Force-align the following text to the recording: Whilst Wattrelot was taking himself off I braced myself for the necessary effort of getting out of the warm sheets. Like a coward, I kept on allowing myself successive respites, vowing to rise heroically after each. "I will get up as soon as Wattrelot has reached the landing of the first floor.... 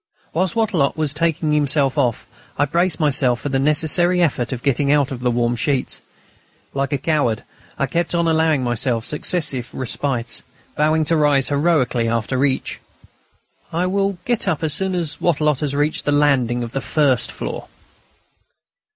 Whilst 0.33 0.55
Wattrelot 0.55 0.97
was 0.97 1.13
taking 1.13 1.51
himself 1.51 1.95
off 1.95 2.25
I 2.57 2.65
braced 2.65 2.99
myself 2.99 3.39
for 3.39 3.49
the 3.49 3.59
necessary 3.59 4.19
effort 4.19 4.51
of 4.51 4.63
getting 4.63 4.91
out 4.91 5.11
of 5.11 5.19
the 5.19 5.29
warm 5.29 5.55
sheets. 5.55 6.01
Like 6.73 6.91
a 6.91 6.97
coward, 6.97 7.43
I 7.77 7.85
kept 7.85 8.15
on 8.15 8.27
allowing 8.27 8.63
myself 8.63 9.05
successive 9.05 9.71
respites, 9.75 10.41
vowing 10.75 11.05
to 11.05 11.15
rise 11.15 11.49
heroically 11.49 12.07
after 12.07 12.43
each. 12.45 12.79
"I 13.71 13.85
will 13.85 14.17
get 14.25 14.47
up 14.47 14.63
as 14.63 14.73
soon 14.73 14.95
as 14.95 15.21
Wattrelot 15.21 15.59
has 15.59 15.75
reached 15.75 16.05
the 16.05 16.11
landing 16.11 16.63
of 16.63 16.71
the 16.71 16.81
first 16.81 17.31
floor.... 17.31 17.67